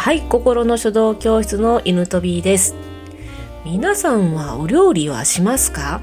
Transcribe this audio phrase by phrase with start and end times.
[0.00, 2.74] はい心の書道教室の犬飛びです
[3.66, 6.00] 皆さんはお料理はしますか、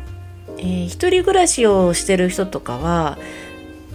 [0.60, 3.18] えー、一人暮らしをしてる人とかは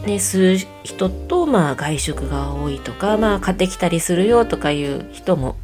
[0.05, 5.55] ね、する人と、まあ、外食が多いとか、まあ、買ってきたりするよとかいう人も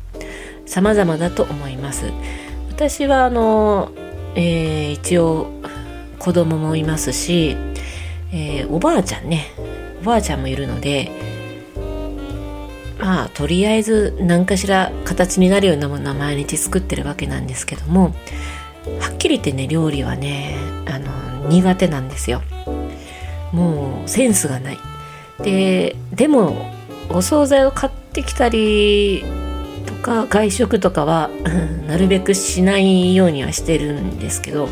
[0.66, 2.12] 様々だと思います。
[2.68, 3.91] 私は、あの、
[4.36, 5.50] えー、一応、
[6.20, 7.57] 子供もいますし、
[8.32, 9.50] えー、おばあちゃんね、
[10.00, 11.27] おばあちゃんもいるので、
[12.98, 18.14] まあとりあえず何かしら形になるようなものは毎日作ってるわけなんですけども
[19.00, 22.42] はっきり言ってね料理はねあの苦手なんですよ
[23.52, 24.78] もうセンスがない
[25.42, 26.70] ででも
[27.09, 29.24] お惣菜を買ってきたり
[29.87, 31.30] とか外食とかは
[31.87, 34.68] なるべくしないようにはしてるんですけど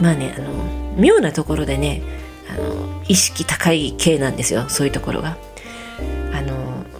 [0.00, 0.48] まあねあの
[0.96, 2.02] 妙なところでね
[2.50, 5.36] あの意識高い系なんですよそういうところが。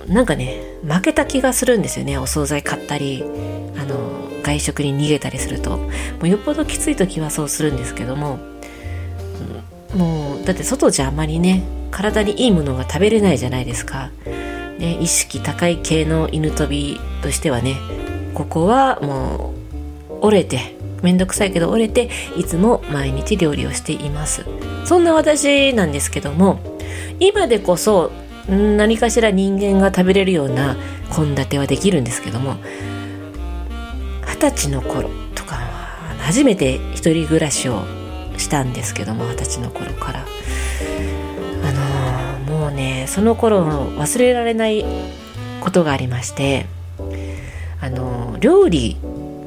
[0.08, 2.18] なんかね負けた気がするんですよね。
[2.18, 3.24] お惣菜買ったり
[3.78, 3.96] あの
[4.42, 5.76] 外食に逃げたりすると。
[5.76, 5.88] も
[6.22, 8.38] うよっぽどきつい時はそうするんですけども。
[9.94, 14.10] もうだって外じゃあまりね体にいいものが食べれないじゃないですか、
[14.78, 17.76] ね、意識高い系の犬飛びとしてはね
[18.34, 19.54] ここはも
[20.10, 24.44] う折れてめんどくさいけど折れていつも毎日料理をしています。
[24.84, 26.60] そんな私なんですけども
[27.18, 28.12] 今でこそ
[28.48, 30.76] 何かしら人間が食べれるような
[31.14, 32.56] 献立はできるんですけども
[34.26, 37.82] 二十歳の頃とかは初めて一人暮らしを
[38.36, 40.24] したんですけども二十歳の頃から。
[41.64, 44.84] あのー、もうねその頃忘れられない
[45.60, 46.66] ことがありまして
[47.80, 48.96] あのー、料理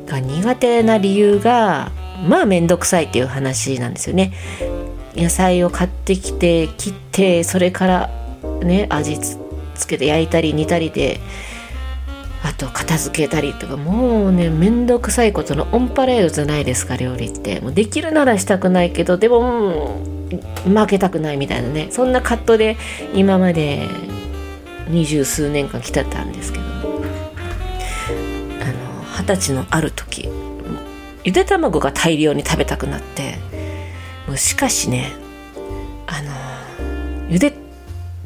[0.06, 1.92] が苦手な理由が
[2.28, 4.34] まあ面倒くさいっていう話なんですよね。
[5.16, 8.10] 野菜を買ってきて切ってそれから
[8.60, 11.20] ね味つけて焼いたり煮たりで
[12.44, 17.60] あと片付けたりとかもうねめんどくさいことのオンパレードじゃないですか料理って。
[17.60, 20.00] もうできるならしたくないけどでも、
[20.66, 21.88] うん、負けたくないみたいなね。
[21.92, 22.78] そんな葛藤で
[23.14, 23.88] 今まで
[24.88, 26.70] 二十数年間来てたんですけど。
[29.20, 30.30] 二十歳のある時
[31.24, 33.38] ゆで卵が大量に食べたくなって
[34.28, 35.12] もうしかしね
[36.08, 36.32] あの
[37.30, 37.54] ゆで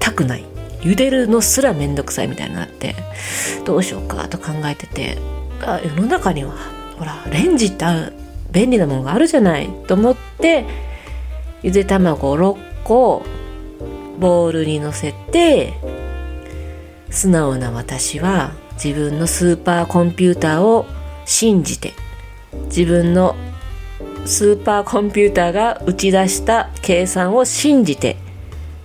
[0.04, 0.44] たくない。
[0.82, 2.94] 茹でるのすらめんどくさいみたいになって
[3.64, 5.18] どうしようかと考えてて。
[5.66, 6.54] あ世の中には
[6.98, 7.86] ほらレンジって
[8.52, 10.66] 便利なものがあるじゃないと思って
[11.64, 13.24] ゆで卵を6個
[14.20, 15.74] ボウルにのせて
[17.10, 20.86] 素直な私は自分のスーパーコンピューターを
[21.26, 21.94] 信じて
[22.66, 23.36] 自分の
[24.26, 28.18] スーパーコンピューターが打ち出した計算を信じて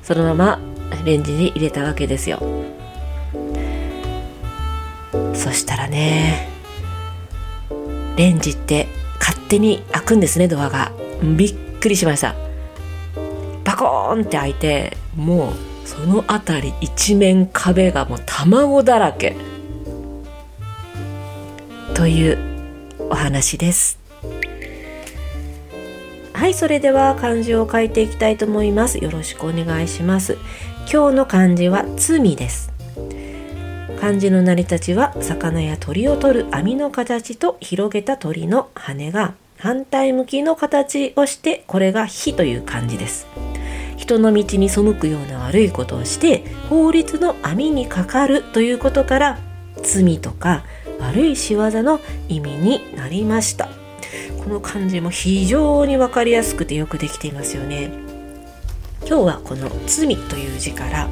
[0.02, 0.67] そのまま
[1.04, 2.40] レンジに入れたわけですよ。
[5.34, 6.48] そしたらね
[8.16, 8.88] レンジって
[9.20, 10.92] 勝手に開くんですねドアが。
[11.22, 12.34] びっくりしました。
[13.64, 19.36] バコーンって開いてもうその辺り一面壁がもう卵だらけ。
[21.94, 22.38] という
[23.10, 23.98] お話です。
[26.32, 28.98] はいそれでは漢字を書いていきたいと思います。
[28.98, 30.38] よろしくお願いします。
[30.90, 32.72] 今日の漢字は罪です。
[34.00, 43.26] 漢字の成り立ちは魚や鳥を取る網の形と広げた鳥の羽が反対向きの形をしてこれが火という漢字です。
[43.98, 49.38] 人の道に背くような悪いことをして法律の網にかかるということから
[49.82, 50.64] 罪とか
[51.00, 52.00] 悪い仕業の
[52.30, 53.68] 意味になりました。
[54.42, 58.07] この漢字も非常に分かりやすくてよくできていますよね。
[59.08, 61.08] 今日はこの「罪」という字から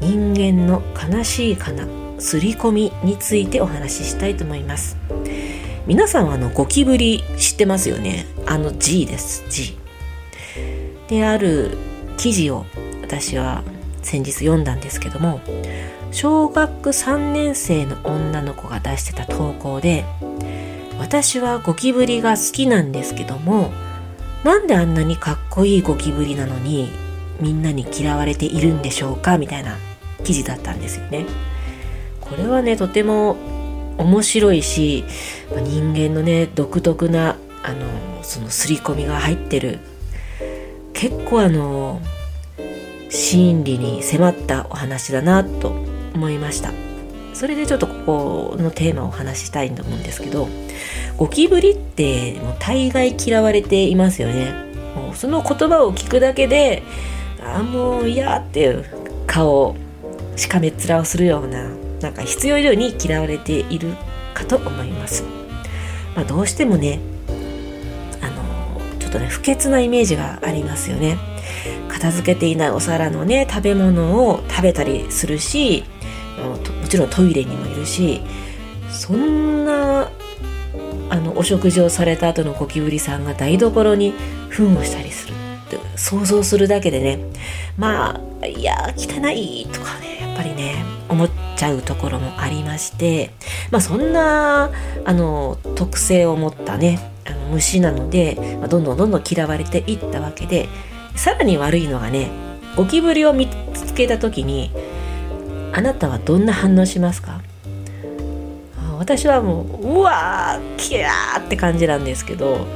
[0.00, 1.86] 人間の悲しいかな
[2.18, 4.96] 刷り込みについてお話ししたいと思います。
[5.86, 8.26] 皆さんはあのゴキブリ知ってますよね？
[8.46, 9.76] あの G です G
[11.08, 11.76] である
[12.16, 12.66] 記事を
[13.00, 13.62] 私は
[14.02, 15.40] 先日読んだんですけども
[16.10, 20.04] 小学3年生の女の子が出してた投稿で
[20.98, 23.72] 私はゴキブリが好きなんですけども
[24.44, 26.90] なんであんなにかっこいいゴキブリなのに
[27.40, 29.38] みんなに嫌われているんでしょうか？
[29.38, 29.76] みたいな
[30.24, 31.26] 記事だったんですよね。
[32.20, 33.36] これはねとても
[33.98, 35.04] 面白いし
[35.50, 39.80] 人間のね独特なあのその刷り込みが入ってる
[40.92, 42.00] 結構あの
[43.10, 45.74] 心理に迫ったお話だなと
[46.14, 46.72] 思いました
[47.42, 47.94] それでちょっとこ
[48.54, 50.46] このテーマをお話したいと思うんですけど
[51.16, 54.52] ゴキブリってもう大概嫌われていますよね。
[54.94, 56.84] もうその言葉を聞くだけで
[57.44, 58.84] ああもう嫌っていう
[59.26, 59.74] 顔
[60.36, 61.68] しかめっ面をするような
[62.00, 63.96] なんか必要以上に嫌われている
[64.34, 65.24] かと思います、
[66.14, 67.00] まあ、どうしてもね
[68.20, 71.18] あのちょっとね不潔なイメージがありますよね。
[71.88, 75.82] 片付けていないお皿のね食べ物を食べたりするし
[76.48, 76.58] も
[76.88, 78.20] ちろんトイレにもいるし
[78.90, 80.10] そんな
[81.10, 84.14] あのお食事をされた後のゴキブリさんが台所に
[84.50, 85.34] 糞をしたりする
[85.66, 87.18] って想像するだけでね
[87.76, 93.30] まあいや汚いとかねやっぱりね思っちゃうところもありまして
[93.70, 94.70] まあそんな
[95.04, 98.34] あの特性を持ったねあの虫なので、
[98.68, 100.68] どんどんどんどん嫌われていったわけで
[101.14, 102.30] さらに悪いのがね
[102.76, 104.72] ゴキブリを見つけた時に
[105.72, 107.40] あなたはどんな反応しますか？
[108.98, 112.66] 私はもううわーキャーって感じなんですけど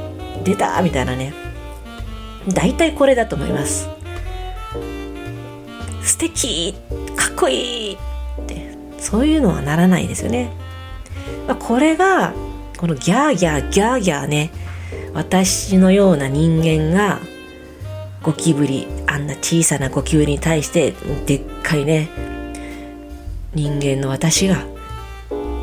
[0.43, 1.33] 出たみたいなね。
[2.53, 3.87] 大体これだと思います。
[6.03, 6.73] 素敵
[7.15, 7.97] かっこいいっ
[8.45, 8.77] て。
[8.99, 10.49] そういうのはならないですよね、
[11.47, 12.33] まあ、これが
[12.77, 14.49] このギャーギャーギャーギャーね
[15.13, 17.19] 私のような人間が
[18.23, 20.93] ゴキブリあんな小さなゴキブリに対して
[21.25, 22.09] でっかいね
[23.53, 24.65] 人間の私が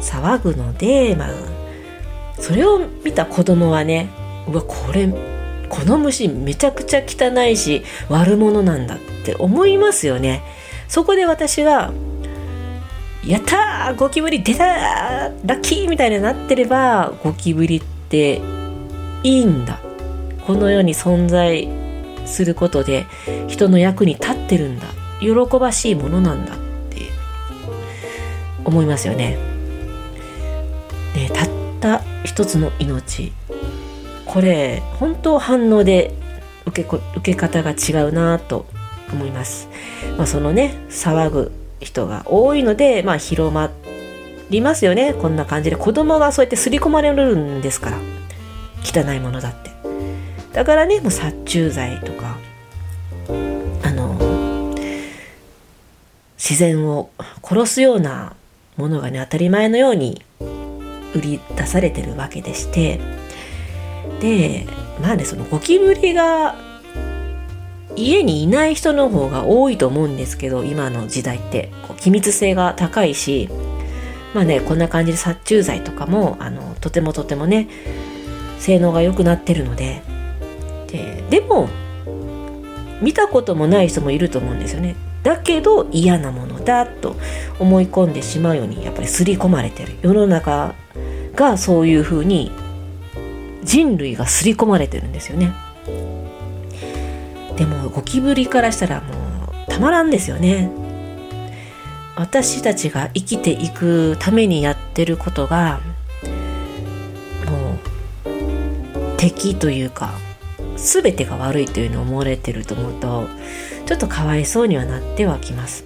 [0.00, 1.30] 騒ぐので、まあ、
[2.38, 4.08] それを見た子供はね
[4.48, 5.08] うわこれ
[5.68, 10.42] この虫めちゃくちゃ汚いし悪者なんだって思いますよね。
[10.88, 11.92] そこで私が
[13.26, 18.40] やったーゴキブリ出たラッキーみたいになってればゴキブリって
[19.22, 19.80] いいんだ。
[20.46, 21.68] この世に存在
[22.26, 23.06] することで
[23.48, 24.86] 人の役に立ってるんだ。
[25.20, 26.63] 喜ばしいものなんだ。
[28.64, 29.36] 思いますよね。
[31.14, 31.48] ねたっ
[31.80, 33.32] た一つの命。
[34.26, 36.14] これ本当反応で
[36.66, 38.66] 受け受け方が違うなと
[39.12, 39.68] 思います。
[40.16, 43.70] まあ、そのね騒ぐ人が多いので、まあ、広ま
[44.50, 45.14] りますよね。
[45.14, 45.76] こんな感じで。
[45.76, 47.98] 子供がそうやって刷り込まれるんですから。
[48.82, 49.74] 汚いものだって。
[50.54, 52.38] だからねもう殺虫剤とか
[53.82, 54.72] あの
[56.38, 57.10] 自然を
[57.42, 58.36] 殺すような
[58.76, 60.22] ものがね当たり前のように
[61.14, 63.00] 売り出されてるわけでして
[64.20, 64.66] で
[65.00, 66.56] まあねそのゴキブリが
[67.96, 73.48] 家にいない人の方が多いと思うんですけど今の時代ってこう機密性が高いし
[74.34, 77.68] まあねこんな感じで殺虫剤とかもあのとてもとてもね
[78.58, 80.02] 性能が良くなってるので
[80.88, 81.68] ででも
[83.00, 84.96] 見たこともない人もいると思うんですよね。
[85.24, 87.16] だけど嫌なものだと
[87.58, 90.74] 思い込んでしまうようにやっぱり刷り込まれてる世の中
[91.34, 92.52] がそういうふうに
[93.64, 95.52] 人類が刷り込まれてるんですよね。
[97.56, 99.12] でもゴキブリからしたらも
[99.68, 100.70] うたまらんですよね。
[102.16, 105.80] 私たちが生きていくためにやってることが
[107.46, 107.72] も
[108.32, 110.12] う敵というか
[110.76, 113.28] 全てが悪いというのを思われてると思うと
[113.86, 115.84] ちょっとかわいそうにはなってはきます、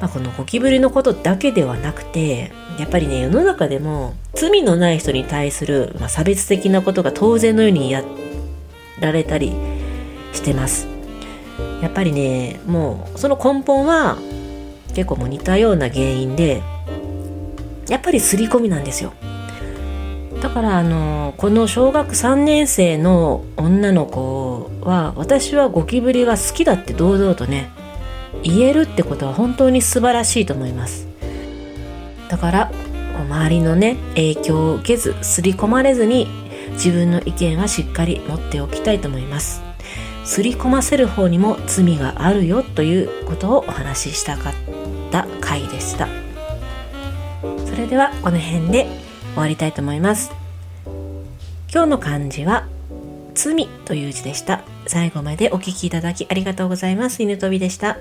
[0.00, 8.04] まあ、このゴキブリのことだけではなくてやっぱりね世の中でも罪のない人に対する、まあ、差別的なことが当然のようにや
[9.00, 9.52] られたり
[10.32, 10.86] してます。
[11.82, 14.18] やっぱりねもうその根本は
[14.94, 16.62] 結構も似たような原因で
[17.88, 19.12] やっぱり刷り込みなんですよ。
[20.40, 27.70] だからあのこの小学3年生の女の子は私はゴキブリが好きだって堂々とね
[28.42, 31.08] 言えるってことは本当に素晴らしいと思います。
[32.28, 32.70] だから
[33.28, 36.28] 周りのね影響を受けず刷り込まれずに
[36.72, 39.62] 自分の意見はしっかり持っておきたいと思います。
[40.24, 44.54] 刷り込ませる方にも罪があるよということをお話ししたかっ
[45.10, 46.06] た回でした。
[47.66, 49.07] それではこの辺で
[49.38, 50.32] 終わりたいと思います。
[51.72, 52.66] 今日の漢字は
[53.34, 54.64] 罪という字でした。
[54.88, 57.22] 最後までお聴きいただきありがとうございます。
[57.22, 57.98] 犬飛びでした。